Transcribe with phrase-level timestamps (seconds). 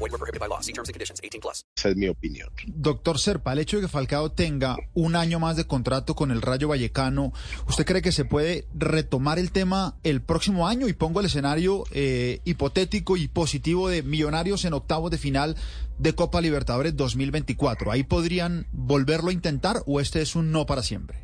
[0.00, 0.60] Void were prohibited by law.
[0.62, 1.20] See terms and conditions.
[1.22, 1.64] 18 plus.
[1.76, 2.48] Esa es mi opinión.
[2.66, 6.40] Doctor Serpa, el hecho de que Falcao tenga un año más de contrato con el
[6.40, 7.32] Rayo Vallecano,
[7.68, 10.88] ¿usted cree que se puede retomar el tema el próximo año?
[10.88, 15.56] Y pongo el escenario eh, hipotético y positivo de Millonarios en octavos de final
[15.98, 17.92] de Copa Libertadores 2024.
[17.92, 21.18] ¿Ahí podrían volverlo a intentar o este es un no para siempre?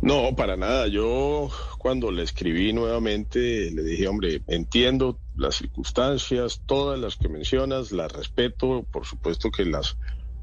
[0.00, 0.88] No, para nada.
[0.88, 7.92] Yo cuando le escribí nuevamente le dije, hombre, entiendo las circunstancias, todas las que mencionas,
[7.92, 9.96] las respeto, por supuesto que las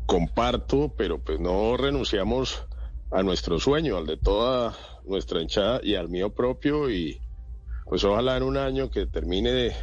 [0.06, 2.66] comparto, pero pues no renunciamos
[3.12, 7.22] a nuestro sueño, al de toda nuestra hinchada y al mío propio y
[7.86, 9.74] pues ojalá en un año que termine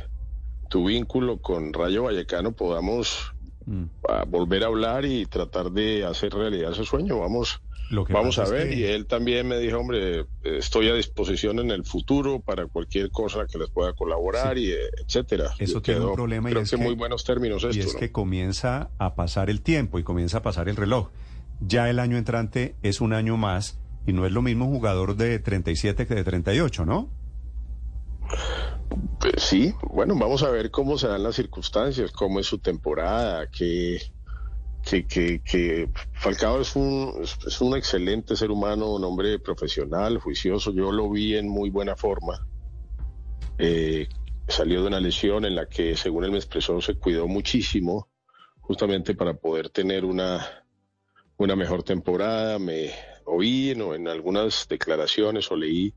[0.69, 3.33] tu vínculo con Rayo Vallecano podamos
[4.09, 7.19] a volver a hablar y tratar de hacer realidad ese sueño.
[7.19, 8.69] Vamos, Lo que vamos a es ver.
[8.71, 13.11] que- Y él también me dijo, hombre, estoy a disposición en el futuro para cualquier
[13.11, 15.53] cosa que les pueda colaborar y eh, etcétera.
[15.59, 17.95] Eso Y tiene un problema y es que, que- muy buenos términos y esto, es
[17.95, 18.01] ¿no?
[18.01, 21.11] que comienza a pasar el tiempo y comienza a pasar el reloj.
[21.61, 25.39] Ya el año entrante es un año más y no es lo mismo jugador de
[25.39, 27.09] 37 que de 38, ¿no?
[29.21, 33.49] Pues sí, bueno, vamos a ver cómo se dan las circunstancias, cómo es su temporada,
[33.51, 34.01] que,
[34.87, 41.11] que, Falcao es un, es, un excelente ser humano, un hombre profesional, juicioso, yo lo
[41.11, 42.47] vi en muy buena forma.
[43.59, 44.09] Eh,
[44.47, 48.09] salió de una lesión en la que, según él me expresó, se cuidó muchísimo,
[48.61, 50.65] justamente para poder tener una,
[51.37, 52.59] una mejor temporada.
[52.61, 52.93] Me
[53.25, 55.93] oí en, en algunas declaraciones o leí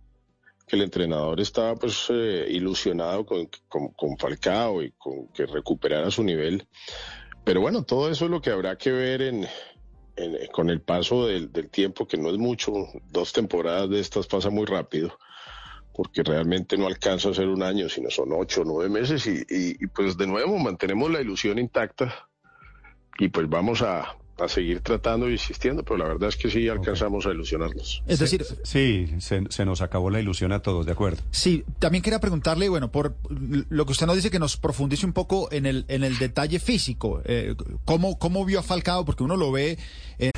[0.66, 6.10] que el entrenador estaba pues eh, ilusionado con, con, con Falcao y con que recuperara
[6.10, 6.68] su nivel.
[7.50, 9.48] Pero bueno, todo eso es lo que habrá que ver en,
[10.52, 12.72] con el paso del, tiempo, que no es mucho,
[13.12, 15.18] dos temporadas de estas pasa muy rápido,
[15.96, 19.88] porque realmente no alcanza a ser un año, sino son ocho o nueve meses y,
[19.88, 22.30] pues de nuevo mantenemos la ilusión intacta
[23.18, 26.68] y pues vamos a, a seguir tratando e insistiendo, pero la verdad es que sí
[26.68, 28.04] alcanzamos a ilusionarnos.
[28.08, 31.22] Es decir, Sí, se, se nos acabó la ilusión a todos, de acuerdo.
[31.32, 35.14] Sí, también quería preguntarle, bueno, por lo que usted nos dice, que nos profundice un
[35.14, 37.22] poco en el, en el detalle físico.
[37.26, 37.56] Eh,
[37.86, 39.06] ¿cómo, ¿Cómo vio a Falcao?
[39.06, 39.78] Porque uno lo ve
[40.18, 40.32] en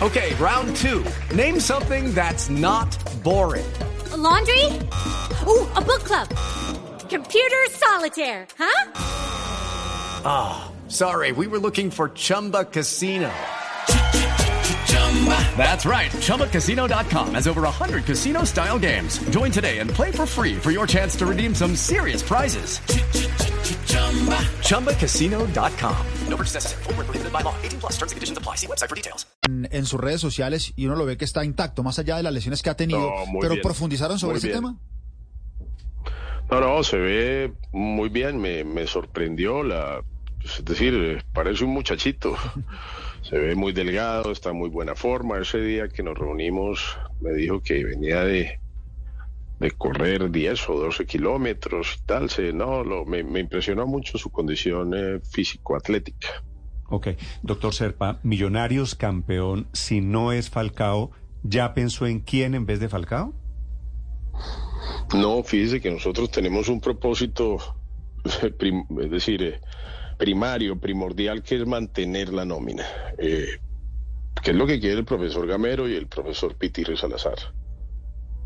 [0.00, 1.02] Okay, round two.
[1.34, 2.88] Name something that's not
[3.22, 3.64] boring.
[4.12, 4.64] A laundry?
[5.46, 6.28] Ooh, a book club.
[7.08, 8.90] Computer solitaire, huh?
[10.94, 13.28] Sorry, we were looking for Chumba Casino.
[15.56, 16.08] That's right.
[16.22, 19.18] ChumbaCasino.com has over 100 casino style games.
[19.30, 22.78] Join today and play for free for your chance to redeem some serious prizes.
[24.62, 25.96] ChumbaCasino.com.
[26.28, 26.82] No purchase necessary.
[26.84, 27.54] Void were prohibited by law.
[27.64, 27.92] 18 plus.
[27.98, 28.54] Terms and conditions apply.
[28.56, 29.26] See website for details.
[29.48, 32.32] en sus redes sociales y uno lo ve que está intacto, más allá de las
[32.32, 33.00] lesiones que ha tenido.
[33.00, 33.62] No, pero bien.
[33.62, 34.58] profundizaron sobre Muy ese bien.
[34.60, 34.76] tema.
[36.52, 40.02] No, no, se ve muy bien, me, me sorprendió la,
[40.44, 42.36] es decir, eh, parece un muchachito,
[43.22, 45.38] se ve muy delgado, está en muy buena forma.
[45.38, 48.60] Ese día que nos reunimos me dijo que venía de,
[49.58, 54.18] de correr 10 o 12 kilómetros y tal, se, no, lo, me, me impresionó mucho
[54.18, 56.44] su condición eh, físico-atlética.
[56.88, 57.08] Ok,
[57.42, 61.12] doctor Serpa, Millonarios campeón, si no es Falcao,
[61.42, 63.34] ¿ya pensó en quién en vez de Falcao?
[65.14, 67.58] No, fíjese que nosotros tenemos un propósito,
[68.24, 69.60] es decir, eh,
[70.16, 72.84] primario, primordial, que es mantener la nómina,
[73.18, 73.58] eh,
[74.42, 77.38] que es lo que quiere el profesor Gamero y el profesor Pitirri Salazar.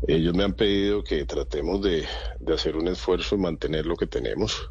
[0.07, 2.05] Ellos me han pedido que tratemos de,
[2.39, 4.69] de hacer un esfuerzo en mantener lo que tenemos.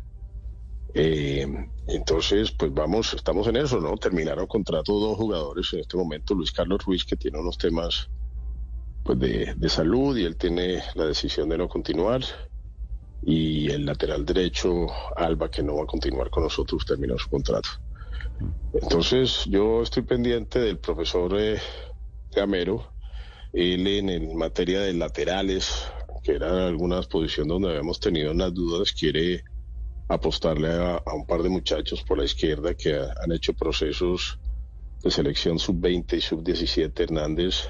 [0.94, 1.46] Eh,
[1.86, 3.96] entonces, pues vamos, estamos en eso, ¿no?
[3.96, 8.08] Terminaron contrato dos jugadores en este momento, Luis Carlos Ruiz, que tiene unos temas
[9.04, 12.22] pues de, de salud y él tiene la decisión de no continuar
[13.30, 17.68] y el lateral derecho Alba que no va a continuar con nosotros terminó su contrato.
[18.72, 21.60] Entonces yo estoy pendiente del profesor eh,
[22.34, 22.94] Gamero,
[23.52, 25.90] él en, materia de laterales,
[26.22, 29.44] que eran algunas posiciones donde habíamos tenido unas dudas, quiere
[30.08, 34.40] apostarle a, a un par de muchachos por la izquierda que ha- han hecho procesos
[35.02, 37.68] de selección sub-20 y sub-17, Hernández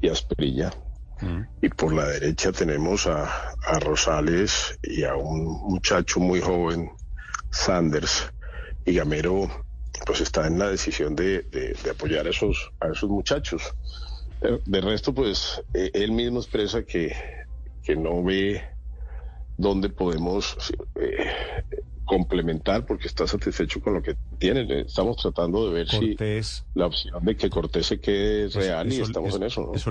[0.00, 0.72] y Asperilla.
[1.60, 3.24] Y por la derecha tenemos a,
[3.66, 6.90] a Rosales y a un muchacho muy joven,
[7.50, 8.30] Sanders.
[8.84, 9.48] Y Gamero
[10.06, 13.62] pues está en la decisión de, de- de apoyar a esos, a esos muchachos.
[14.40, 17.14] De, de resto, pues eh, él mismo expresa que,
[17.82, 18.62] que no ve
[19.56, 20.56] dónde podemos
[20.94, 21.26] eh,
[22.04, 24.82] complementar porque está satisfecho con lo que tiene.
[24.82, 26.64] Estamos tratando de ver Cortés.
[26.72, 29.60] si la opción de que Cortés se quede es real y eso- estamos en eso.
[29.62, 29.74] ¿no?
[29.74, 29.90] eso